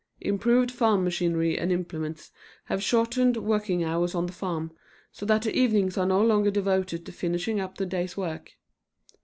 Improved 0.21 0.71
farm 0.71 1.03
machinery 1.03 1.59
and 1.59 1.71
implements 1.71 2.31
have 2.65 2.81
shortened 2.81 3.37
working 3.37 3.83
hours 3.83 4.15
on 4.15 4.25
the 4.25 4.31
farm, 4.33 4.71
so 5.11 5.27
that 5.27 5.43
the 5.43 5.55
evenings 5.55 5.95
are 5.95 6.07
no 6.07 6.25
longer 6.25 6.49
devoted 6.49 7.05
to 7.05 7.11
finishing 7.11 7.59
up 7.59 7.77
the 7.77 7.85
day's 7.85 8.17
work. 8.17 8.53